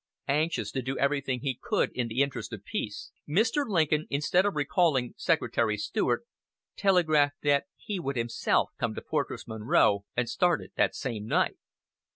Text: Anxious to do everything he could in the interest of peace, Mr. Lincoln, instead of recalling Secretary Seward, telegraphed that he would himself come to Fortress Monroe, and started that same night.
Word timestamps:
Anxious 0.29 0.71
to 0.71 0.81
do 0.81 0.97
everything 0.97 1.41
he 1.41 1.59
could 1.61 1.91
in 1.91 2.07
the 2.07 2.23
interest 2.23 2.51
of 2.53 2.63
peace, 2.65 3.11
Mr. 3.29 3.69
Lincoln, 3.69 4.07
instead 4.09 4.47
of 4.47 4.55
recalling 4.55 5.13
Secretary 5.15 5.77
Seward, 5.77 6.23
telegraphed 6.75 7.43
that 7.43 7.65
he 7.77 7.99
would 7.99 8.15
himself 8.15 8.71
come 8.79 8.95
to 8.95 9.01
Fortress 9.07 9.47
Monroe, 9.47 10.05
and 10.17 10.27
started 10.27 10.71
that 10.75 10.95
same 10.95 11.27
night. 11.27 11.57